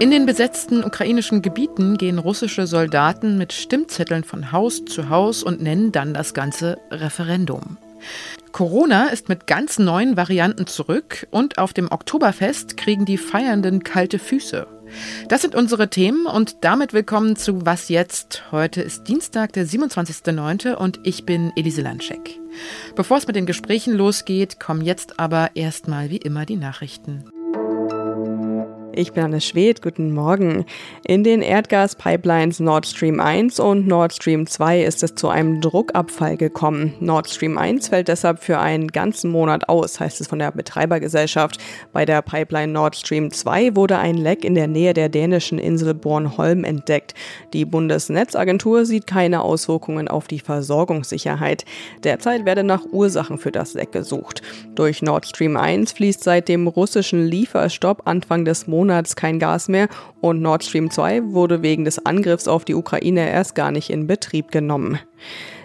In 0.00 0.12
den 0.12 0.26
besetzten 0.26 0.84
ukrainischen 0.84 1.42
Gebieten 1.42 1.98
gehen 1.98 2.20
russische 2.20 2.68
Soldaten 2.68 3.36
mit 3.36 3.52
Stimmzetteln 3.52 4.22
von 4.22 4.52
Haus 4.52 4.84
zu 4.84 5.08
Haus 5.08 5.42
und 5.42 5.60
nennen 5.60 5.90
dann 5.90 6.14
das 6.14 6.34
ganze 6.34 6.78
Referendum. 6.92 7.78
Corona 8.52 9.08
ist 9.08 9.28
mit 9.28 9.48
ganz 9.48 9.80
neuen 9.80 10.16
Varianten 10.16 10.68
zurück 10.68 11.26
und 11.32 11.58
auf 11.58 11.72
dem 11.72 11.90
Oktoberfest 11.90 12.76
kriegen 12.76 13.06
die 13.06 13.18
Feiernden 13.18 13.82
kalte 13.82 14.20
Füße. 14.20 14.68
Das 15.28 15.42
sind 15.42 15.56
unsere 15.56 15.90
Themen 15.90 16.26
und 16.26 16.58
damit 16.60 16.92
willkommen 16.92 17.34
zu 17.34 17.66
Was 17.66 17.88
jetzt? 17.88 18.44
Heute 18.52 18.80
ist 18.80 19.08
Dienstag, 19.08 19.52
der 19.52 19.66
27.09. 19.66 20.74
und 20.74 21.00
ich 21.02 21.26
bin 21.26 21.52
Elise 21.56 21.82
Landschek. 21.82 22.38
Bevor 22.94 23.16
es 23.16 23.26
mit 23.26 23.34
den 23.34 23.46
Gesprächen 23.46 23.94
losgeht, 23.94 24.60
kommen 24.60 24.82
jetzt 24.82 25.18
aber 25.18 25.50
erstmal 25.56 26.08
wie 26.08 26.18
immer 26.18 26.46
die 26.46 26.56
Nachrichten. 26.56 27.24
Ich 28.94 29.12
bin 29.12 29.22
Anne 29.22 29.40
Schwedt, 29.40 29.82
guten 29.82 30.12
Morgen. 30.12 30.64
In 31.06 31.22
den 31.22 31.42
Erdgaspipelines 31.42 32.58
Nord 32.58 32.86
Stream 32.86 33.20
1 33.20 33.60
und 33.60 33.86
Nord 33.86 34.14
Stream 34.14 34.46
2 34.46 34.82
ist 34.82 35.04
es 35.04 35.14
zu 35.14 35.28
einem 35.28 35.60
Druckabfall 35.60 36.36
gekommen. 36.36 36.94
Nord 36.98 37.28
Stream 37.30 37.58
1 37.58 37.88
fällt 37.88 38.08
deshalb 38.08 38.42
für 38.42 38.58
einen 38.58 38.88
ganzen 38.88 39.30
Monat 39.30 39.68
aus, 39.68 40.00
heißt 40.00 40.20
es 40.20 40.26
von 40.26 40.40
der 40.40 40.50
Betreibergesellschaft. 40.50 41.58
Bei 41.92 42.04
der 42.04 42.22
Pipeline 42.22 42.72
Nord 42.72 42.96
Stream 42.96 43.30
2 43.30 43.76
wurde 43.76 43.98
ein 43.98 44.16
Leck 44.16 44.44
in 44.44 44.56
der 44.56 44.66
Nähe 44.66 44.94
der 44.94 45.08
dänischen 45.08 45.58
Insel 45.58 45.94
Bornholm 45.94 46.64
entdeckt. 46.64 47.14
Die 47.52 47.66
Bundesnetzagentur 47.66 48.84
sieht 48.84 49.06
keine 49.06 49.42
Auswirkungen 49.42 50.08
auf 50.08 50.26
die 50.26 50.40
Versorgungssicherheit. 50.40 51.64
Derzeit 52.02 52.46
werde 52.46 52.64
nach 52.64 52.84
Ursachen 52.90 53.38
für 53.38 53.52
das 53.52 53.74
Leck 53.74 53.92
gesucht. 53.92 54.42
Durch 54.74 55.02
Nord 55.02 55.26
Stream 55.26 55.56
1 55.56 55.92
fließt 55.92 56.24
seit 56.24 56.48
dem 56.48 56.66
russischen 56.66 57.26
Lieferstopp 57.26 58.02
Anfang 58.06 58.44
des 58.44 58.66
Monats 58.66 58.87
Monats 58.88 59.16
kein 59.16 59.38
Gas 59.38 59.68
mehr 59.68 59.88
und 60.22 60.40
Nord 60.40 60.64
Stream 60.64 60.90
2 60.90 61.32
wurde 61.32 61.60
wegen 61.62 61.84
des 61.84 62.04
Angriffs 62.06 62.48
auf 62.48 62.64
die 62.64 62.74
Ukraine 62.74 63.28
erst 63.28 63.54
gar 63.54 63.70
nicht 63.70 63.90
in 63.90 64.06
Betrieb 64.06 64.50
genommen. 64.50 64.98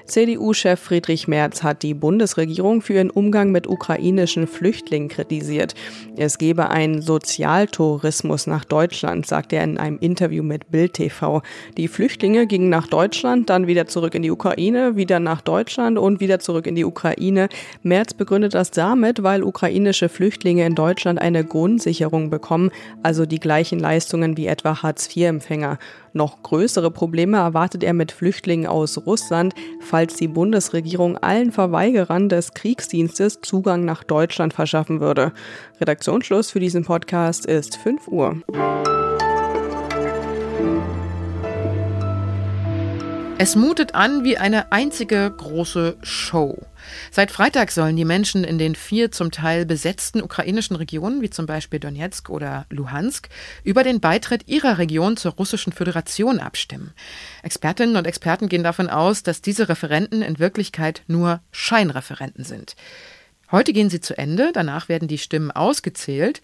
CDU-Chef 0.05 0.79
Friedrich 0.79 1.27
Merz 1.27 1.63
hat 1.63 1.83
die 1.83 1.93
Bundesregierung 1.93 2.81
für 2.81 2.93
ihren 2.93 3.09
Umgang 3.09 3.51
mit 3.51 3.67
ukrainischen 3.67 4.47
Flüchtlingen 4.47 5.09
kritisiert. 5.09 5.75
Es 6.17 6.37
gebe 6.37 6.69
einen 6.69 7.01
Sozialtourismus 7.01 8.47
nach 8.47 8.65
Deutschland, 8.65 9.25
sagte 9.25 9.55
er 9.55 9.63
in 9.63 9.77
einem 9.77 9.97
Interview 9.99 10.43
mit 10.43 10.69
Bild 10.71 10.93
TV. 10.93 11.41
Die 11.77 11.87
Flüchtlinge 11.87 12.47
gingen 12.47 12.69
nach 12.69 12.87
Deutschland, 12.87 13.49
dann 13.49 13.67
wieder 13.67 13.87
zurück 13.87 14.15
in 14.15 14.21
die 14.21 14.31
Ukraine, 14.31 14.95
wieder 14.95 15.19
nach 15.19 15.41
Deutschland 15.41 15.97
und 15.97 16.19
wieder 16.19 16.39
zurück 16.39 16.67
in 16.67 16.75
die 16.75 16.85
Ukraine. 16.85 17.49
Merz 17.81 18.13
begründet 18.13 18.53
das 18.53 18.71
damit, 18.71 19.23
weil 19.23 19.43
ukrainische 19.43 20.09
Flüchtlinge 20.09 20.65
in 20.65 20.75
Deutschland 20.75 21.19
eine 21.19 21.43
Grundsicherung 21.43 22.29
bekommen, 22.29 22.71
also 23.03 23.25
die 23.25 23.39
gleichen 23.39 23.79
Leistungen 23.79 24.37
wie 24.37 24.47
etwa 24.47 24.83
Hartz-IV-Empfänger. 24.83 25.79
Noch 26.13 26.43
größere 26.43 26.91
Probleme 26.91 27.37
erwartet 27.37 27.83
er 27.83 27.93
mit 27.93 28.11
Flüchtlingen 28.11 28.67
aus 28.67 28.99
Russland, 29.05 29.53
falls 29.81 30.15
die 30.15 30.27
Bundesregierung 30.27 31.17
allen 31.17 31.51
Verweigerern 31.51 32.29
des 32.29 32.53
Kriegsdienstes 32.53 33.41
Zugang 33.41 33.83
nach 33.83 34.03
Deutschland 34.03 34.53
verschaffen 34.53 35.01
würde. 35.01 35.33
Redaktionsschluss 35.81 36.51
für 36.51 36.59
diesen 36.59 36.85
Podcast 36.85 37.47
ist 37.47 37.77
5 37.77 38.07
Uhr. 38.07 38.37
Es 43.39 43.55
mutet 43.55 43.95
an 43.95 44.23
wie 44.23 44.37
eine 44.37 44.71
einzige 44.71 45.29
große 45.29 45.97
Show. 46.03 46.61
Seit 47.11 47.31
Freitag 47.31 47.71
sollen 47.71 47.95
die 47.95 48.05
Menschen 48.05 48.43
in 48.43 48.59
den 48.59 48.75
vier 48.75 49.11
zum 49.11 49.31
Teil 49.31 49.65
besetzten 49.65 50.21
ukrainischen 50.21 50.75
Regionen, 50.75 51.21
wie 51.21 51.31
zum 51.31 51.47
Beispiel 51.47 51.79
Donetsk 51.79 52.29
oder 52.29 52.67
Luhansk, 52.69 53.29
über 53.63 53.83
den 53.83 53.99
Beitritt 53.99 54.47
ihrer 54.47 54.77
Region 54.77 55.17
zur 55.17 55.33
Russischen 55.33 55.73
Föderation 55.73 56.39
abstimmen. 56.39 56.93
Expertinnen 57.41 57.95
und 57.95 58.05
Experten 58.05 58.49
gehen 58.49 58.63
davon 58.63 58.89
aus, 58.89 59.23
dass 59.23 59.41
diese 59.41 59.67
Referenten 59.67 60.21
in 60.21 60.37
Wirklichkeit 60.37 61.03
nur 61.07 61.41
Scheinreferenten 61.51 62.45
sind. 62.45 62.75
Heute 63.51 63.73
gehen 63.73 63.89
sie 63.89 63.99
zu 63.99 64.17
Ende, 64.17 64.51
danach 64.53 64.89
werden 64.89 65.07
die 65.07 65.17
Stimmen 65.17 65.51
ausgezählt. 65.51 66.41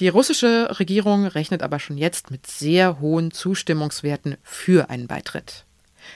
Die 0.00 0.08
russische 0.08 0.78
Regierung 0.78 1.26
rechnet 1.26 1.62
aber 1.62 1.78
schon 1.78 1.98
jetzt 1.98 2.30
mit 2.30 2.46
sehr 2.46 3.00
hohen 3.00 3.30
Zustimmungswerten 3.30 4.36
für 4.42 4.90
einen 4.90 5.06
Beitritt. 5.06 5.64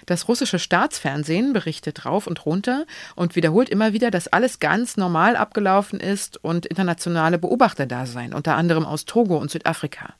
Das 0.06 0.28
russische 0.28 0.58
Staatsfernsehen 0.58 1.52
berichtet 1.52 2.04
rauf 2.04 2.26
und 2.26 2.47
runter 2.47 2.86
und 3.14 3.36
wiederholt 3.36 3.69
immer 3.69 3.92
wieder, 3.92 4.10
dass 4.10 4.28
alles 4.28 4.60
ganz 4.60 4.97
normal 4.97 5.36
abgelaufen 5.36 6.00
ist 6.00 6.42
und 6.42 6.66
internationale 6.66 7.38
Beobachter 7.38 7.86
da 7.86 8.06
seien, 8.06 8.34
unter 8.34 8.56
anderem 8.56 8.84
aus 8.84 9.04
Togo 9.04 9.36
und 9.38 9.50
Südafrika. 9.50 10.14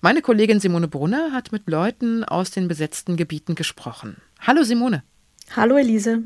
Meine 0.00 0.22
Kollegin 0.22 0.60
Simone 0.60 0.88
Brunner 0.88 1.32
hat 1.32 1.52
mit 1.52 1.68
Leuten 1.68 2.24
aus 2.24 2.50
den 2.50 2.68
besetzten 2.68 3.16
Gebieten 3.16 3.54
gesprochen. 3.54 4.16
Hallo 4.40 4.62
Simone. 4.62 5.02
Hallo 5.56 5.76
Elise. 5.76 6.22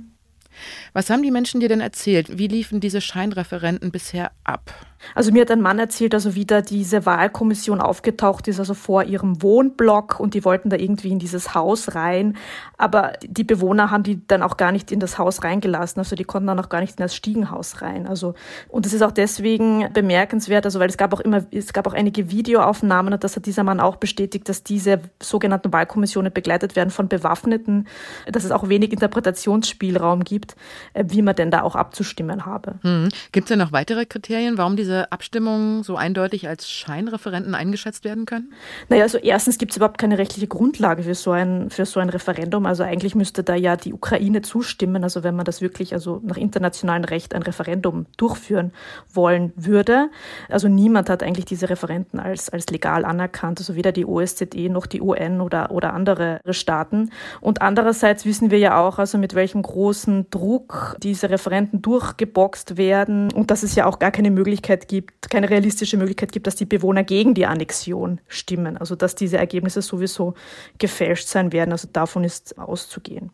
Was 0.92 1.10
haben 1.10 1.22
die 1.22 1.30
Menschen 1.30 1.60
dir 1.60 1.68
denn 1.68 1.80
erzählt? 1.80 2.38
Wie 2.38 2.48
liefen 2.48 2.80
diese 2.80 3.00
Scheinreferenten 3.00 3.90
bisher 3.90 4.32
ab? 4.44 4.72
Also 5.14 5.32
mir 5.32 5.42
hat 5.42 5.50
ein 5.50 5.60
Mann 5.60 5.78
erzählt, 5.78 6.14
also 6.14 6.34
wie 6.34 6.44
da 6.44 6.60
diese 6.60 7.06
Wahlkommission 7.06 7.80
aufgetaucht 7.80 8.48
ist, 8.48 8.58
also 8.58 8.74
vor 8.74 9.04
ihrem 9.04 9.42
Wohnblock 9.42 10.20
und 10.20 10.34
die 10.34 10.44
wollten 10.44 10.70
da 10.70 10.76
irgendwie 10.76 11.10
in 11.10 11.18
dieses 11.18 11.54
Haus 11.54 11.94
rein. 11.94 12.36
Aber 12.78 13.12
die 13.22 13.44
Bewohner 13.44 13.90
haben 13.90 14.02
die 14.02 14.26
dann 14.26 14.42
auch 14.42 14.56
gar 14.56 14.72
nicht 14.72 14.92
in 14.92 15.00
das 15.00 15.18
Haus 15.18 15.44
reingelassen. 15.44 16.00
Also 16.00 16.16
die 16.16 16.24
konnten 16.24 16.46
dann 16.46 16.60
auch 16.60 16.68
gar 16.68 16.80
nicht 16.80 16.98
in 16.98 17.02
das 17.02 17.14
Stiegenhaus 17.14 17.82
rein. 17.82 18.06
Also, 18.06 18.34
und 18.68 18.86
das 18.86 18.92
ist 18.92 19.02
auch 19.02 19.12
deswegen 19.12 19.92
bemerkenswert, 19.92 20.64
also 20.64 20.80
weil 20.80 20.88
es 20.88 20.96
gab 20.96 21.14
auch 21.14 21.20
immer, 21.20 21.44
es 21.50 21.72
gab 21.72 21.86
auch 21.86 21.94
einige 21.94 22.30
Videoaufnahmen 22.30 23.12
und 23.12 23.24
das 23.24 23.36
hat 23.36 23.46
dieser 23.46 23.64
Mann 23.64 23.80
auch 23.80 23.96
bestätigt, 23.96 24.48
dass 24.48 24.62
diese 24.62 25.00
sogenannten 25.22 25.72
Wahlkommissionen 25.72 26.32
begleitet 26.32 26.76
werden 26.76 26.90
von 26.90 27.08
Bewaffneten, 27.08 27.86
dass 28.30 28.44
es 28.44 28.50
auch 28.50 28.68
wenig 28.68 28.92
Interpretationsspielraum 28.92 30.24
gibt, 30.24 30.56
äh, 30.94 31.04
wie 31.08 31.22
man 31.22 31.34
denn 31.36 31.50
da 31.50 31.62
auch 31.62 31.76
abzustimmen 31.76 32.46
habe. 32.46 32.76
Hm. 32.82 33.08
Gibt 33.32 33.46
es 33.46 33.48
denn 33.48 33.58
noch 33.58 33.72
weitere 33.72 34.06
Kriterien, 34.06 34.58
warum 34.58 34.76
diese 34.76 34.95
diese 34.96 35.12
Abstimmungen 35.12 35.82
so 35.82 35.96
eindeutig 35.96 36.48
als 36.48 36.70
Scheinreferenten 36.70 37.54
eingeschätzt 37.54 38.04
werden 38.04 38.24
können? 38.24 38.52
Naja, 38.88 39.02
also 39.02 39.18
erstens 39.18 39.58
gibt 39.58 39.72
es 39.72 39.76
überhaupt 39.76 39.98
keine 39.98 40.18
rechtliche 40.18 40.46
Grundlage 40.46 41.02
für 41.02 41.14
so, 41.14 41.32
ein, 41.32 41.70
für 41.70 41.84
so 41.84 42.00
ein 42.00 42.08
Referendum. 42.08 42.66
Also 42.66 42.82
eigentlich 42.82 43.14
müsste 43.14 43.42
da 43.42 43.54
ja 43.54 43.76
die 43.76 43.92
Ukraine 43.92 44.42
zustimmen, 44.42 45.04
also 45.04 45.22
wenn 45.22 45.36
man 45.36 45.44
das 45.44 45.60
wirklich 45.60 45.92
also 45.92 46.20
nach 46.24 46.36
internationalem 46.36 47.04
Recht 47.04 47.34
ein 47.34 47.42
Referendum 47.42 48.06
durchführen 48.16 48.72
wollen 49.12 49.52
würde. 49.56 50.08
Also 50.48 50.68
niemand 50.68 51.10
hat 51.10 51.22
eigentlich 51.22 51.44
diese 51.44 51.68
Referenten 51.68 52.18
als, 52.18 52.48
als 52.48 52.66
legal 52.68 53.04
anerkannt, 53.04 53.58
also 53.58 53.74
weder 53.74 53.92
die 53.92 54.06
OSZE 54.06 54.68
noch 54.70 54.86
die 54.86 55.00
UN 55.00 55.40
oder, 55.40 55.70
oder 55.70 55.92
andere 55.92 56.40
Staaten. 56.50 57.10
Und 57.40 57.60
andererseits 57.60 58.24
wissen 58.24 58.50
wir 58.50 58.58
ja 58.58 58.80
auch, 58.80 58.98
also 58.98 59.18
mit 59.18 59.34
welchem 59.34 59.62
großen 59.62 60.30
Druck 60.30 60.96
diese 61.02 61.28
Referenten 61.30 61.82
durchgeboxt 61.82 62.76
werden 62.76 63.32
und 63.32 63.50
dass 63.50 63.62
es 63.62 63.74
ja 63.74 63.86
auch 63.86 63.98
gar 63.98 64.10
keine 64.10 64.30
Möglichkeit 64.30 64.75
gibt, 64.76 65.30
keine 65.30 65.50
realistische 65.50 65.96
Möglichkeit 65.96 66.32
gibt, 66.32 66.46
dass 66.46 66.56
die 66.56 66.66
Bewohner 66.66 67.04
gegen 67.04 67.34
die 67.34 67.46
Annexion 67.46 68.20
stimmen. 68.28 68.76
Also 68.76 68.94
dass 68.94 69.14
diese 69.14 69.38
Ergebnisse 69.38 69.82
sowieso 69.82 70.34
gefälscht 70.78 71.28
sein 71.28 71.52
werden. 71.52 71.72
Also 71.72 71.88
davon 71.92 72.24
ist 72.24 72.58
auszugehen. 72.58 73.30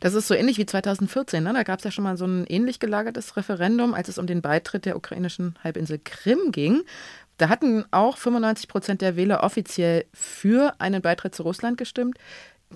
Das 0.00 0.14
ist 0.14 0.28
so 0.28 0.34
ähnlich 0.34 0.58
wie 0.58 0.66
2014. 0.66 1.42
Ne? 1.42 1.52
Da 1.52 1.62
gab 1.62 1.78
es 1.78 1.84
ja 1.84 1.90
schon 1.90 2.04
mal 2.04 2.16
so 2.16 2.26
ein 2.26 2.46
ähnlich 2.46 2.80
gelagertes 2.80 3.36
Referendum, 3.36 3.94
als 3.94 4.08
es 4.08 4.18
um 4.18 4.26
den 4.26 4.42
Beitritt 4.42 4.84
der 4.84 4.96
ukrainischen 4.96 5.56
Halbinsel 5.62 6.00
Krim 6.02 6.50
ging. 6.50 6.82
Da 7.38 7.48
hatten 7.48 7.84
auch 7.90 8.16
95 8.16 8.68
Prozent 8.68 9.02
der 9.02 9.16
Wähler 9.16 9.42
offiziell 9.42 10.06
für 10.14 10.74
einen 10.78 11.02
Beitritt 11.02 11.34
zu 11.34 11.42
Russland 11.42 11.76
gestimmt. 11.76 12.18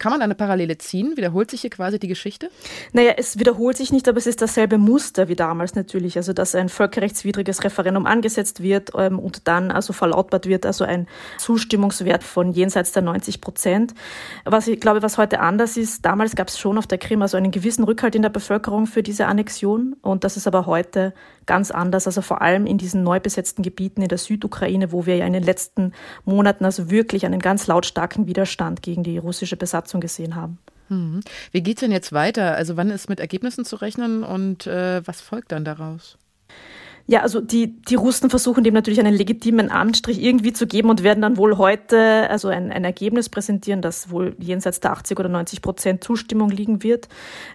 Kann 0.01 0.13
man 0.13 0.23
eine 0.23 0.35
Parallele 0.35 0.79
ziehen? 0.79 1.19
Wiederholt 1.19 1.51
sich 1.51 1.61
hier 1.61 1.69
quasi 1.69 1.99
die 1.99 2.09
Geschichte? 2.09 2.51
Naja, 2.95 3.13
es 3.19 3.39
wiederholt 3.39 3.77
sich 3.77 3.93
nicht, 3.93 4.09
aber 4.09 4.17
es 4.17 4.27
ist 4.27 4.41
dasselbe 4.41 4.79
Muster 4.79 5.29
wie 5.29 5.37
damals 5.37 5.75
natürlich. 5.75 6.17
Also, 6.17 6.33
dass 6.33 6.55
ein 6.55 6.71
völkerrechtswidriges 6.71 7.65
Referendum 7.65 8.07
angesetzt 8.07 8.63
wird 8.63 8.93
ähm, 8.97 9.19
und 9.19 9.47
dann 9.47 9.71
also 9.71 9.93
verlautbart 9.93 10.47
wird, 10.47 10.65
also 10.65 10.85
ein 10.85 11.07
Zustimmungswert 11.37 12.25
von 12.25 12.53
jenseits 12.53 12.93
der 12.93 13.03
90 13.03 13.43
Prozent. 13.43 13.93
Was 14.47 14.69
ich 14.69 14.81
glaube, 14.81 15.03
was 15.03 15.19
heute 15.19 15.41
anders 15.41 15.77
ist, 15.77 16.03
damals 16.03 16.35
gab 16.35 16.49
es 16.49 16.59
schon 16.59 16.79
auf 16.79 16.87
der 16.87 16.97
Krim 16.97 17.21
also 17.21 17.37
einen 17.37 17.51
gewissen 17.51 17.85
Rückhalt 17.85 18.15
in 18.15 18.23
der 18.23 18.31
Bevölkerung 18.31 18.87
für 18.87 19.03
diese 19.03 19.27
Annexion 19.27 19.97
und 20.01 20.25
das 20.25 20.39
ist 20.39 20.47
aber 20.47 20.65
heute 20.65 21.13
ganz 21.51 21.73
anders. 21.73 22.07
Also 22.07 22.23
vor 22.23 22.43
allem 22.43 22.65
in 22.65 22.79
diesen 22.79 23.03
neu 23.03 23.19
besetzten 23.19 23.63
Gebieten 23.63 24.03
in 24.03 24.09
der 24.09 24.19
Südukraine, 24.19 24.93
wo 24.93 25.05
wir 25.05 25.17
ja 25.17 25.27
in 25.27 25.33
den 25.33 25.43
letzten 25.43 25.93
Monaten 26.25 26.65
also 26.65 26.91
wirklich 26.93 27.27
einen 27.27 27.41
ganz 27.41 27.67
lautstarken 27.67 28.29
Widerstand 28.29 28.83
gegen 28.83 29.03
die 29.03 29.19
russische 29.19 29.57
Besatzung 29.57 29.90
gesehen 29.99 30.37
haben. 30.37 30.59
Hm. 30.89 31.21
Wie 31.51 31.63
geht 31.63 31.79
es 31.79 31.81
denn 31.81 31.91
jetzt 31.91 32.13
weiter? 32.13 32.55
Also 32.55 32.77
wann 32.77 32.91
ist 32.91 33.09
mit 33.09 33.19
Ergebnissen 33.19 33.65
zu 33.65 33.77
rechnen 33.77 34.23
und 34.23 34.69
äh, 34.69 35.05
was 35.07 35.21
folgt 35.21 35.51
dann 35.51 35.65
daraus? 35.65 36.19
Ja, 37.11 37.23
also 37.23 37.41
die, 37.41 37.83
die 37.83 37.97
Russen 37.97 38.31
versuchen 38.31 38.63
dem 38.63 38.73
natürlich 38.73 39.01
einen 39.01 39.17
legitimen 39.17 39.69
Anstrich 39.69 40.23
irgendwie 40.23 40.53
zu 40.53 40.69
geben 40.69 40.91
und 40.91 41.03
werden 41.03 41.23
dann 41.23 41.39
wohl 41.39 41.59
heute 41.59 42.31
also 42.31 42.47
ein, 42.47 42.71
ein 42.71 42.85
Ergebnis 42.85 43.29
präsentieren, 43.29 43.83
das 43.83 44.11
wohl 44.11 44.37
jenseits 44.39 44.79
der 44.79 44.93
80 44.93 45.19
oder 45.19 45.29
90 45.29 45.61
Prozent 45.61 46.05
Zustimmung 46.05 46.51
liegen 46.51 46.85
wird. 46.85 47.09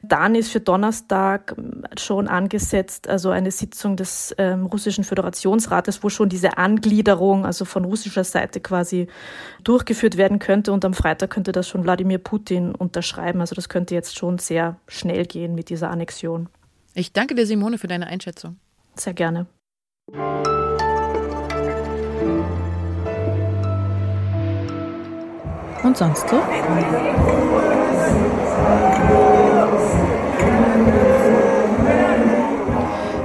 Dann 0.04 0.36
ist 0.36 0.52
für 0.52 0.60
Donnerstag 0.60 1.56
schon 1.98 2.28
angesetzt, 2.28 3.08
also 3.08 3.30
eine 3.30 3.50
Sitzung 3.50 3.96
des 3.96 4.36
ähm, 4.38 4.66
russischen 4.66 5.06
Föderationsrates, 5.06 6.04
wo 6.04 6.10
schon 6.10 6.28
diese 6.28 6.58
Angliederung, 6.58 7.46
also 7.46 7.64
von 7.64 7.86
russischer 7.86 8.26
Seite 8.26 8.60
quasi 8.60 9.08
durchgeführt 9.64 10.18
werden 10.18 10.40
könnte. 10.40 10.74
Und 10.74 10.84
am 10.84 10.94
Freitag 10.94 11.30
könnte 11.30 11.54
das 11.54 11.70
schon 11.70 11.86
Wladimir 11.86 12.18
Putin 12.18 12.76
unterschreiben. 12.76 13.40
Also 13.40 13.56
das 13.56 13.70
könnte 13.70 13.96
jetzt 13.96 14.18
schon 14.18 14.38
sehr 14.38 14.82
schnell 14.90 15.26
gehen 15.26 15.56
mit 15.56 15.70
dieser 15.70 15.92
Annexion. 15.92 16.50
Ich 16.94 17.14
danke 17.14 17.36
dir, 17.36 17.46
Simone, 17.46 17.78
für 17.78 17.88
deine 17.88 18.08
Einschätzung. 18.08 18.58
Sehr 18.96 19.14
gerne. 19.14 19.48
Und 25.84 25.98
sonst 25.98 26.28
so? 26.30 26.42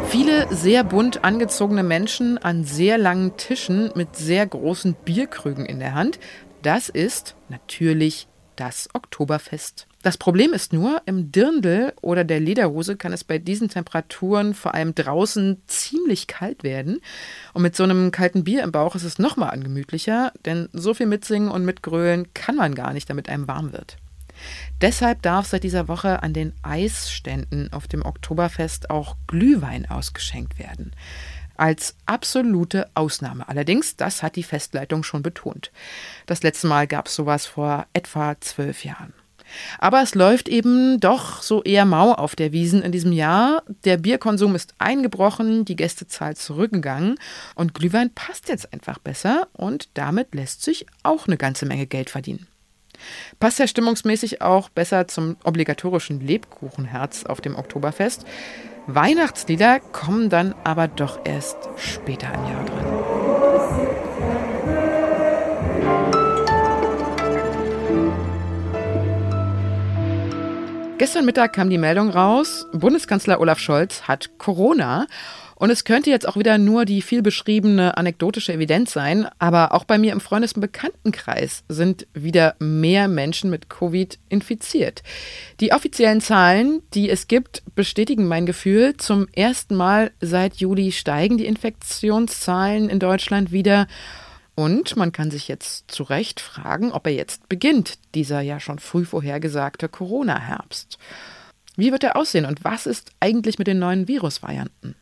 Viele 0.09 0.47
sehr 0.55 0.85
bunt 0.85 1.25
angezogene 1.25 1.83
Menschen 1.83 2.37
an 2.37 2.65
sehr 2.65 2.99
langen 2.99 3.37
Tischen 3.37 3.91
mit 3.95 4.17
sehr 4.17 4.47
großen 4.47 4.95
Bierkrügen 5.05 5.65
in 5.65 5.79
der 5.79 5.95
Hand. 5.95 6.19
Das 6.63 6.89
ist 6.89 7.37
natürlich 7.49 8.29
das 8.57 8.89
Oktoberfest. 8.93 9.87
Das 10.03 10.17
Problem 10.17 10.55
ist 10.55 10.73
nur, 10.73 11.03
im 11.05 11.31
Dirndl 11.31 11.93
oder 12.01 12.25
der 12.25 12.41
Lederhose 12.41 12.97
kann 12.97 13.13
es 13.13 13.23
bei 13.23 13.37
diesen 13.37 13.69
Temperaturen 13.69 14.55
vor 14.55 14.75
allem 14.75 14.95
draußen 14.95 15.61
ziemlich 15.67 16.27
kalt 16.27 16.63
werden. 16.63 17.01
Und 17.53 17.63
mit 17.63 17.77
so 17.77 17.83
einem 17.83 18.11
kalten 18.11 18.45
Bier 18.45 18.63
im 18.63 18.73
Bauch 18.73 18.95
ist 18.95 19.05
es 19.05 19.19
nochmal 19.19 19.51
angemütlicher, 19.51 20.33
denn 20.47 20.71
so 20.73 20.95
viel 20.95 21.07
mitsingen 21.07 21.51
und 21.51 21.67
mitgrölen 21.67 22.33
kann 22.33 22.57
man 22.57 22.75
gar 22.75 22.95
nicht, 22.95 23.11
damit 23.11 23.29
einem 23.29 23.47
warm 23.47 23.73
wird. 23.73 23.99
Deshalb 24.81 25.21
darf 25.21 25.47
seit 25.47 25.65
dieser 25.65 25.87
Woche 25.87 26.23
an 26.23 26.33
den 26.33 26.55
Eisständen 26.63 27.71
auf 27.71 27.87
dem 27.87 28.03
Oktoberfest 28.03 28.89
auch 28.89 29.17
Glühwein 29.27 29.91
ausgeschenkt 29.91 30.59
werden. 30.59 30.93
Als 31.59 31.95
absolute 32.07 32.89
Ausnahme. 32.95 33.47
Allerdings, 33.47 33.97
das 33.97 34.23
hat 34.23 34.37
die 34.37 34.43
Festleitung 34.43 35.03
schon 35.03 35.23
betont. 35.23 35.71
Das 36.25 36.43
letzte 36.43 36.69
Mal 36.69 36.87
gab 36.87 37.09
es 37.09 37.15
sowas 37.15 37.45
vor 37.45 37.87
etwa 37.93 38.41
zwölf 38.41 38.83
Jahren. 38.83 39.13
Aber 39.79 40.03
es 40.03 40.15
läuft 40.15 40.49
eben 40.49 41.01
doch 41.01 41.43
so 41.43 41.63
eher 41.63 41.85
mau 41.85 42.13
auf 42.13 42.37
der 42.37 42.53
Wiesen 42.53 42.83
in 42.83 42.93
diesem 42.93 43.13
Jahr. 43.13 43.63
Der 43.85 43.97
Bierkonsum 43.97 44.55
ist 44.55 44.75
eingebrochen, 44.79 45.65
die 45.65 45.77
Gästezahl 45.77 46.37
zurückgegangen 46.37 47.17
und 47.55 47.75
Glühwein 47.75 48.11
passt 48.15 48.49
jetzt 48.49 48.73
einfach 48.73 48.99
besser 48.99 49.49
und 49.53 49.89
damit 49.95 50.35
lässt 50.35 50.63
sich 50.63 50.87
auch 51.03 51.27
eine 51.27 51.37
ganze 51.37 51.67
Menge 51.67 51.87
Geld 51.87 52.11
verdienen. 52.11 52.47
Passt 53.39 53.59
ja 53.59 53.67
stimmungsmäßig 53.67 54.43
auch 54.43 54.69
besser 54.69 55.09
zum 55.09 55.37
obligatorischen 55.45 56.21
Lebkuchenherz 56.21 57.25
auf 57.25 57.41
dem 57.41 57.57
Oktoberfest. 57.57 58.27
Weihnachtslieder 58.87 59.81
kommen 59.81 60.31
dann 60.31 60.55
aber 60.65 60.89
doch 60.89 61.21
erst 61.25 61.57
später 61.77 62.33
im 62.35 62.45
Jahr 62.45 62.65
dran. 62.65 63.10
Gestern 71.01 71.25
Mittag 71.25 71.55
kam 71.55 71.71
die 71.71 71.79
Meldung 71.79 72.11
raus, 72.11 72.67
Bundeskanzler 72.73 73.41
Olaf 73.41 73.59
Scholz 73.59 74.03
hat 74.03 74.37
Corona. 74.37 75.07
Und 75.55 75.71
es 75.71 75.85
könnte 75.85 76.11
jetzt 76.11 76.29
auch 76.29 76.37
wieder 76.37 76.59
nur 76.59 76.85
die 76.85 77.01
viel 77.01 77.23
beschriebene 77.23 77.97
anekdotische 77.97 78.53
Evidenz 78.53 78.93
sein, 78.93 79.27
aber 79.39 79.73
auch 79.73 79.85
bei 79.85 79.97
mir 79.97 80.13
im 80.13 80.21
Freundes- 80.21 80.53
und 80.53 80.61
Bekanntenkreis 80.61 81.65
sind 81.71 82.07
wieder 82.13 82.55
mehr 82.59 83.09
Menschen 83.09 83.49
mit 83.49 83.71
Covid 83.71 84.19
infiziert. 84.29 85.03
Die 85.61 85.73
offiziellen 85.73 86.21
Zahlen, 86.21 86.83
die 86.93 87.09
es 87.09 87.29
gibt, 87.29 87.63
bestätigen 87.75 88.29
mein 88.29 88.45
Gefühl. 88.45 88.99
Zum 88.99 89.27
ersten 89.33 89.77
Mal 89.77 90.11
seit 90.21 90.57
Juli 90.57 90.93
steigen 90.93 91.39
die 91.39 91.47
Infektionszahlen 91.47 92.91
in 92.91 92.99
Deutschland 92.99 93.53
wieder. 93.53 93.87
Und 94.55 94.97
man 94.97 95.13
kann 95.13 95.31
sich 95.31 95.49
jetzt 95.49 95.91
zu 95.91 96.03
Recht 96.03 96.41
fragen, 96.41 96.93
ob 96.93 97.07
er 97.07 97.15
jetzt 97.15 97.49
beginnt, 97.49 97.99
dieser 98.15 98.41
ja 98.41 98.61
schon 98.61 98.79
früh 98.79 99.05
vorhergesagte 99.05 99.89
Corona-Herbst. 99.89 100.99
Wie 101.77 101.93
wird 101.93 102.05
er 102.05 102.17
aussehen 102.17 102.45
und 102.45 102.65
was 102.65 102.87
ist 102.87 103.11
eigentlich 103.21 103.59
mit 103.59 103.67
den 103.67 103.79
neuen 103.79 104.07
Virusvarianten? 104.09 104.97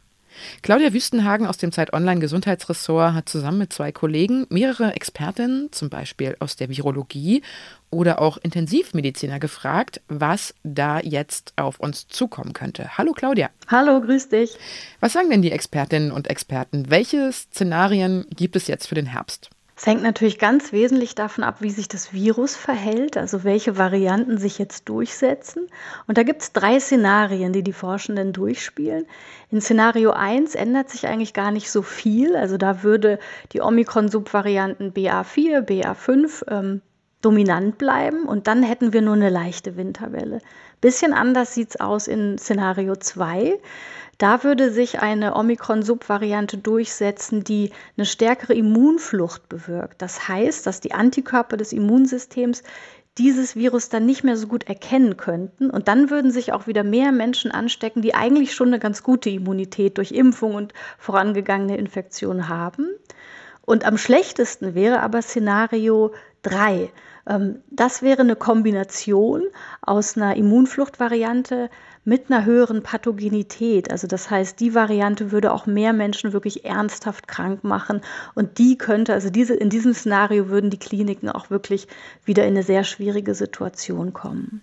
Claudia 0.62 0.92
Wüstenhagen 0.92 1.46
aus 1.46 1.58
dem 1.58 1.72
Zeit 1.72 1.92
Online 1.92 2.20
Gesundheitsressort 2.20 3.14
hat 3.14 3.28
zusammen 3.28 3.58
mit 3.58 3.72
zwei 3.72 3.92
Kollegen 3.92 4.46
mehrere 4.50 4.94
Expertinnen, 4.94 5.72
zum 5.72 5.90
Beispiel 5.90 6.36
aus 6.40 6.56
der 6.56 6.68
Virologie 6.68 7.42
oder 7.90 8.20
auch 8.20 8.38
Intensivmediziner, 8.38 9.38
gefragt, 9.38 10.00
was 10.08 10.54
da 10.62 11.00
jetzt 11.00 11.52
auf 11.56 11.80
uns 11.80 12.08
zukommen 12.08 12.52
könnte. 12.52 12.98
Hallo 12.98 13.12
Claudia. 13.12 13.50
Hallo, 13.68 14.00
grüß 14.00 14.28
dich. 14.28 14.56
Was 15.00 15.12
sagen 15.12 15.30
denn 15.30 15.42
die 15.42 15.52
Expertinnen 15.52 16.12
und 16.12 16.28
Experten? 16.28 16.90
Welche 16.90 17.32
Szenarien 17.32 18.26
gibt 18.34 18.56
es 18.56 18.66
jetzt 18.66 18.86
für 18.86 18.94
den 18.94 19.06
Herbst? 19.06 19.50
Es 19.78 19.86
hängt 19.86 20.02
natürlich 20.02 20.40
ganz 20.40 20.72
wesentlich 20.72 21.14
davon 21.14 21.44
ab, 21.44 21.58
wie 21.60 21.70
sich 21.70 21.86
das 21.86 22.12
Virus 22.12 22.56
verhält, 22.56 23.16
also 23.16 23.44
welche 23.44 23.78
Varianten 23.78 24.36
sich 24.36 24.58
jetzt 24.58 24.88
durchsetzen. 24.88 25.68
Und 26.08 26.18
da 26.18 26.24
gibt 26.24 26.42
es 26.42 26.52
drei 26.52 26.80
Szenarien, 26.80 27.52
die 27.52 27.62
die 27.62 27.72
Forschenden 27.72 28.32
durchspielen. 28.32 29.06
In 29.52 29.60
Szenario 29.60 30.10
1 30.10 30.56
ändert 30.56 30.90
sich 30.90 31.06
eigentlich 31.06 31.32
gar 31.32 31.52
nicht 31.52 31.70
so 31.70 31.82
viel. 31.82 32.34
Also 32.34 32.56
da 32.56 32.82
würde 32.82 33.20
die 33.52 33.60
Omikron-Subvarianten 33.60 34.94
BA4, 34.94 35.60
BA5 35.60 36.50
ähm, 36.50 36.82
dominant 37.22 37.78
bleiben 37.78 38.24
und 38.24 38.48
dann 38.48 38.64
hätten 38.64 38.92
wir 38.92 39.02
nur 39.02 39.14
eine 39.14 39.30
leichte 39.30 39.76
Winterwelle. 39.76 40.40
Bisschen 40.80 41.12
anders 41.12 41.54
sieht 41.54 41.70
es 41.70 41.80
aus 41.80 42.08
in 42.08 42.36
Szenario 42.36 42.96
2. 42.96 43.60
Da 44.18 44.42
würde 44.42 44.72
sich 44.72 45.00
eine 45.00 45.36
Omikron-Subvariante 45.36 46.58
durchsetzen, 46.58 47.44
die 47.44 47.70
eine 47.96 48.04
stärkere 48.04 48.52
Immunflucht 48.54 49.48
bewirkt. 49.48 50.02
Das 50.02 50.26
heißt, 50.26 50.66
dass 50.66 50.80
die 50.80 50.92
Antikörper 50.92 51.56
des 51.56 51.72
Immunsystems 51.72 52.64
dieses 53.16 53.56
Virus 53.56 53.88
dann 53.88 54.06
nicht 54.06 54.24
mehr 54.24 54.36
so 54.36 54.48
gut 54.48 54.64
erkennen 54.64 55.16
könnten. 55.16 55.70
Und 55.70 55.86
dann 55.88 56.10
würden 56.10 56.30
sich 56.32 56.52
auch 56.52 56.66
wieder 56.66 56.84
mehr 56.84 57.12
Menschen 57.12 57.50
anstecken, 57.52 58.02
die 58.02 58.14
eigentlich 58.14 58.54
schon 58.54 58.68
eine 58.68 58.80
ganz 58.80 59.02
gute 59.04 59.30
Immunität 59.30 59.98
durch 59.98 60.12
Impfung 60.12 60.54
und 60.54 60.72
vorangegangene 60.98 61.76
Infektion 61.76 62.48
haben. 62.48 62.88
Und 63.62 63.84
am 63.84 63.98
schlechtesten 63.98 64.74
wäre 64.74 65.00
aber 65.00 65.22
Szenario 65.22 66.12
3. 66.42 66.90
Ähm, 67.28 67.62
das 67.70 68.02
wäre 68.02 68.20
eine 68.20 68.36
Kombination 68.36 69.44
aus 69.80 70.16
einer 70.16 70.36
Immunfluchtvariante 70.36 71.70
mit 72.08 72.30
einer 72.30 72.46
höheren 72.46 72.82
Pathogenität. 72.82 73.90
Also 73.90 74.06
das 74.06 74.30
heißt, 74.30 74.58
die 74.60 74.74
Variante 74.74 75.30
würde 75.30 75.52
auch 75.52 75.66
mehr 75.66 75.92
Menschen 75.92 76.32
wirklich 76.32 76.64
ernsthaft 76.64 77.28
krank 77.28 77.64
machen 77.64 78.00
und 78.34 78.56
die 78.56 78.78
könnte, 78.78 79.12
also 79.12 79.28
diese, 79.28 79.54
in 79.54 79.68
diesem 79.68 79.92
Szenario 79.92 80.48
würden 80.48 80.70
die 80.70 80.78
Kliniken 80.78 81.28
auch 81.28 81.50
wirklich 81.50 81.86
wieder 82.24 82.44
in 82.44 82.54
eine 82.54 82.62
sehr 82.62 82.82
schwierige 82.84 83.34
Situation 83.34 84.14
kommen. 84.14 84.62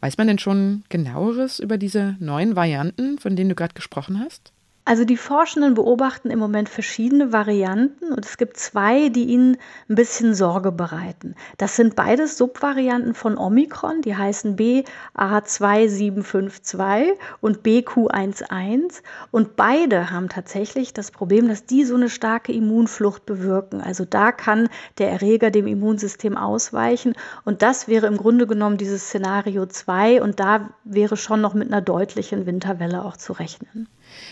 Weiß 0.00 0.16
man 0.16 0.26
denn 0.26 0.38
schon 0.38 0.84
genaueres 0.88 1.58
über 1.58 1.76
diese 1.76 2.16
neuen 2.18 2.56
Varianten, 2.56 3.18
von 3.18 3.36
denen 3.36 3.50
du 3.50 3.54
gerade 3.54 3.74
gesprochen 3.74 4.18
hast? 4.18 4.54
Also 4.88 5.04
die 5.04 5.16
Forschenden 5.16 5.74
beobachten 5.74 6.30
im 6.30 6.38
Moment 6.38 6.68
verschiedene 6.68 7.32
Varianten 7.32 8.12
und 8.12 8.24
es 8.24 8.36
gibt 8.36 8.56
zwei, 8.56 9.08
die 9.08 9.24
ihnen 9.24 9.56
ein 9.88 9.96
bisschen 9.96 10.32
Sorge 10.32 10.70
bereiten. 10.70 11.34
Das 11.58 11.74
sind 11.74 11.96
beides 11.96 12.38
Subvarianten 12.38 13.14
von 13.14 13.36
Omikron, 13.36 14.00
die 14.02 14.14
heißen 14.14 14.56
BA2752 14.56 17.14
und 17.40 17.66
BQ11 17.66 19.02
und 19.32 19.56
beide 19.56 20.12
haben 20.12 20.28
tatsächlich 20.28 20.94
das 20.94 21.10
Problem, 21.10 21.48
dass 21.48 21.66
die 21.66 21.84
so 21.84 21.96
eine 21.96 22.08
starke 22.08 22.52
Immunflucht 22.52 23.26
bewirken. 23.26 23.80
Also 23.80 24.04
da 24.04 24.30
kann 24.30 24.68
der 24.98 25.10
Erreger 25.10 25.50
dem 25.50 25.66
Immunsystem 25.66 26.36
ausweichen 26.36 27.14
und 27.44 27.62
das 27.62 27.88
wäre 27.88 28.06
im 28.06 28.18
Grunde 28.18 28.46
genommen 28.46 28.76
dieses 28.76 29.06
Szenario 29.06 29.66
2 29.66 30.22
und 30.22 30.38
da 30.38 30.70
wäre 30.84 31.16
schon 31.16 31.40
noch 31.40 31.54
mit 31.54 31.72
einer 31.72 31.82
deutlichen 31.82 32.46
Winterwelle 32.46 33.04
auch 33.04 33.16
zu 33.16 33.32
rechnen. 33.32 33.88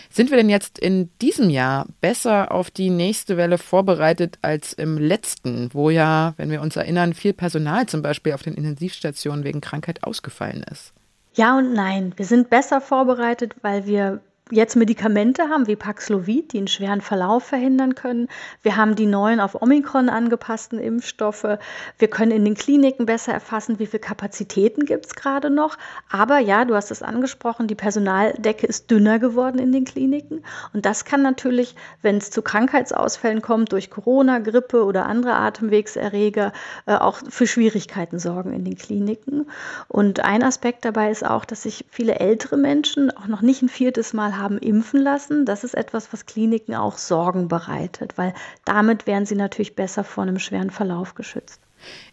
Sind 0.09 0.29
wir 0.29 0.37
denn 0.37 0.49
jetzt 0.49 0.79
in 0.79 1.09
diesem 1.21 1.49
Jahr 1.49 1.87
besser 2.01 2.51
auf 2.51 2.71
die 2.71 2.89
nächste 2.89 3.37
Welle 3.37 3.57
vorbereitet 3.57 4.37
als 4.41 4.73
im 4.73 4.97
letzten, 4.97 5.73
wo 5.73 5.89
ja, 5.89 6.33
wenn 6.37 6.51
wir 6.51 6.61
uns 6.61 6.75
erinnern, 6.75 7.13
viel 7.13 7.33
Personal 7.33 7.85
zum 7.87 8.01
Beispiel 8.01 8.33
auf 8.33 8.43
den 8.43 8.53
Intensivstationen 8.53 9.43
wegen 9.43 9.61
Krankheit 9.61 10.03
ausgefallen 10.03 10.63
ist? 10.71 10.93
Ja 11.33 11.57
und 11.57 11.73
nein. 11.73 12.13
Wir 12.15 12.25
sind 12.25 12.49
besser 12.49 12.79
vorbereitet, 12.79 13.55
weil 13.61 13.85
wir 13.85 14.21
jetzt 14.51 14.75
Medikamente 14.75 15.49
haben 15.49 15.65
wie 15.65 15.75
Paxlovid, 15.75 16.53
die 16.53 16.59
einen 16.59 16.67
schweren 16.67 17.01
Verlauf 17.01 17.45
verhindern 17.45 17.95
können. 17.95 18.27
Wir 18.61 18.77
haben 18.77 18.95
die 18.95 19.07
neuen 19.07 19.39
auf 19.39 19.59
Omikron 19.59 20.07
angepassten 20.07 20.77
Impfstoffe. 20.77 21.57
Wir 21.97 22.07
können 22.07 22.31
in 22.31 22.45
den 22.45 22.53
Kliniken 22.53 23.07
besser 23.07 23.33
erfassen, 23.33 23.79
wie 23.79 23.87
viele 23.87 24.01
Kapazitäten 24.01 24.85
gibt 24.85 25.07
es 25.07 25.15
gerade 25.15 25.49
noch. 25.49 25.77
Aber 26.11 26.37
ja, 26.37 26.63
du 26.63 26.75
hast 26.75 26.91
es 26.91 27.01
angesprochen, 27.01 27.65
die 27.65 27.75
Personaldecke 27.75 28.67
ist 28.67 28.91
dünner 28.91 29.17
geworden 29.17 29.57
in 29.57 29.71
den 29.71 29.83
Kliniken. 29.83 30.43
Und 30.73 30.85
das 30.85 31.05
kann 31.05 31.23
natürlich, 31.23 31.75
wenn 32.03 32.17
es 32.17 32.29
zu 32.29 32.43
Krankheitsausfällen 32.43 33.41
kommt 33.41 33.71
durch 33.71 33.89
Corona, 33.89 34.37
Grippe 34.37 34.85
oder 34.85 35.07
andere 35.07 35.33
Atemwegserreger, 35.33 36.53
äh, 36.85 36.93
auch 36.93 37.17
für 37.29 37.47
Schwierigkeiten 37.47 38.19
sorgen 38.19 38.53
in 38.53 38.63
den 38.63 38.75
Kliniken. 38.75 39.47
Und 39.87 40.19
ein 40.19 40.43
Aspekt 40.43 40.85
dabei 40.85 41.09
ist 41.09 41.25
auch, 41.25 41.45
dass 41.45 41.63
sich 41.63 41.85
viele 41.89 42.19
ältere 42.19 42.57
Menschen 42.57 43.09
auch 43.09 43.27
noch 43.27 43.41
nicht 43.41 43.63
ein 43.63 43.69
viertes 43.69 44.13
Mal 44.13 44.34
haben 44.37 44.57
impfen 44.57 45.01
lassen. 45.01 45.45
Das 45.45 45.63
ist 45.63 45.75
etwas, 45.75 46.11
was 46.13 46.25
Kliniken 46.25 46.75
auch 46.75 46.97
Sorgen 46.97 47.47
bereitet, 47.47 48.17
weil 48.17 48.33
damit 48.63 49.07
wären 49.07 49.25
sie 49.25 49.35
natürlich 49.35 49.75
besser 49.75 50.03
vor 50.03 50.23
einem 50.23 50.39
schweren 50.39 50.69
Verlauf 50.69 51.15
geschützt. 51.15 51.61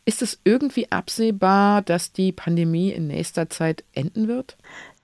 Ist 0.05 0.23
es 0.23 0.39
irgendwie 0.45 0.91
absehbar, 0.91 1.83
dass 1.83 2.13
die 2.13 2.33
Pandemie 2.33 2.91
in 2.91 3.07
nächster 3.07 3.49
Zeit 3.49 3.85
enden 3.95 4.29
wird? 4.29 4.57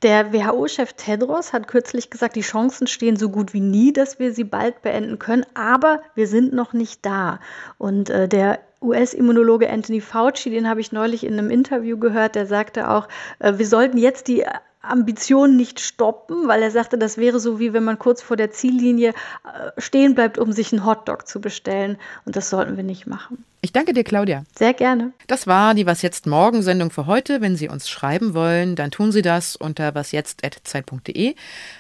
Der 0.02 0.32
WHO-Chef 0.32 0.92
Tedros 0.92 1.52
hat 1.52 1.66
kürzlich 1.66 2.10
gesagt, 2.10 2.36
die 2.36 2.42
Chancen 2.42 2.86
stehen 2.86 3.16
so 3.16 3.30
gut 3.30 3.52
wie 3.52 3.60
nie, 3.60 3.92
dass 3.92 4.18
wir 4.18 4.32
sie 4.32 4.44
bald 4.44 4.82
beenden 4.82 5.18
können, 5.18 5.44
aber 5.54 6.02
wir 6.14 6.28
sind 6.28 6.52
noch 6.52 6.72
nicht 6.72 7.04
da. 7.04 7.40
Und 7.78 8.08
äh, 8.08 8.28
der 8.28 8.60
US-Immunologe 8.80 9.68
Anthony 9.68 10.00
Fauci, 10.00 10.50
den 10.50 10.68
habe 10.68 10.80
ich 10.80 10.92
neulich 10.92 11.24
in 11.24 11.32
einem 11.32 11.50
Interview 11.50 11.98
gehört, 11.98 12.36
der 12.36 12.46
sagte 12.46 12.88
auch, 12.90 13.08
äh, 13.40 13.58
wir 13.58 13.66
sollten 13.66 13.98
jetzt 13.98 14.28
die 14.28 14.44
Ambition 14.80 15.56
nicht 15.56 15.80
stoppen, 15.80 16.46
weil 16.46 16.62
er 16.62 16.70
sagte, 16.70 16.98
das 16.98 17.18
wäre 17.18 17.40
so 17.40 17.58
wie 17.58 17.72
wenn 17.72 17.84
man 17.84 17.98
kurz 17.98 18.22
vor 18.22 18.36
der 18.36 18.50
Ziellinie 18.50 19.10
äh, 19.10 19.80
stehen 19.80 20.14
bleibt, 20.14 20.38
um 20.38 20.52
sich 20.52 20.72
einen 20.72 20.84
Hotdog 20.84 21.26
zu 21.26 21.40
bestellen. 21.40 21.98
Und 22.24 22.36
das 22.36 22.50
sollten 22.50 22.76
wir 22.76 22.84
nicht 22.84 23.06
machen. 23.06 23.44
Ich 23.60 23.72
danke 23.72 23.92
dir, 23.92 24.04
Claudia. 24.04 24.44
Sehr 24.56 24.72
gerne. 24.72 25.12
Das 25.26 25.48
war 25.48 25.74
die 25.74 25.84
Was 25.84 26.02
jetzt 26.02 26.26
morgen 26.26 26.62
Sendung 26.62 26.90
für 26.90 27.06
heute. 27.06 27.40
Wenn 27.40 27.56
Sie 27.56 27.68
uns 27.68 27.88
schreiben 27.88 28.34
wollen, 28.34 28.76
dann 28.76 28.92
tun 28.92 29.10
Sie 29.10 29.22
das 29.22 29.56
unter 29.56 29.94
wasjetzt.zeit.de. 29.96 31.34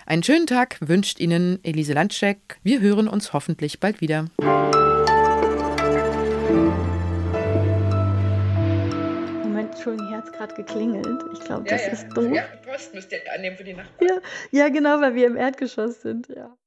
Einen 0.04 0.22
schönen 0.24 0.46
Tag 0.48 0.78
wünscht 0.80 1.20
Ihnen 1.20 1.60
Elise 1.62 1.92
Landscheck. 1.92 2.58
Wir 2.64 2.80
hören 2.80 3.06
uns 3.06 3.32
hoffentlich 3.32 3.78
bald 3.78 4.00
wieder. 4.00 4.26
Entschuldigung, 9.78 10.08
hier 10.08 10.18
hat 10.18 10.24
es 10.24 10.32
gerade 10.32 10.54
geklingelt. 10.56 11.24
Ich 11.32 11.40
glaube, 11.40 11.62
das 11.70 11.86
ja. 11.86 11.92
ist 11.92 12.08
doof. 12.08 12.34
Ja, 12.34 12.42
Post 12.66 12.94
müsst 12.94 13.12
ihr 13.12 13.20
annehmen 13.32 13.56
für 13.56 13.62
die 13.62 13.74
Nachbarn. 13.74 14.08
Ja, 14.08 14.18
ja, 14.50 14.68
genau, 14.70 15.00
weil 15.00 15.14
wir 15.14 15.28
im 15.28 15.36
Erdgeschoss 15.36 16.02
sind, 16.02 16.26
ja. 16.28 16.58